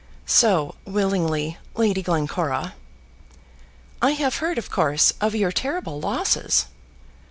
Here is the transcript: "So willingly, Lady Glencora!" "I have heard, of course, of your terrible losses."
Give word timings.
"So 0.25 0.73
willingly, 0.83 1.59
Lady 1.75 2.01
Glencora!" 2.01 2.73
"I 4.01 4.13
have 4.13 4.37
heard, 4.37 4.57
of 4.57 4.71
course, 4.71 5.13
of 5.21 5.35
your 5.35 5.51
terrible 5.51 5.99
losses." 6.01 6.65